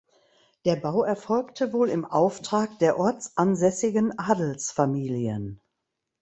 Der 0.65 0.77
Bau 0.77 1.03
erfolgte 1.03 1.73
wohl 1.73 1.87
im 1.91 2.05
Auftrag 2.05 2.79
der 2.79 2.97
ortsansässigen 2.97 4.17
Adelsfamilien. 4.17 5.61